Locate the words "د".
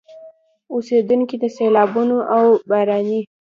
1.39-1.45, 2.55-2.57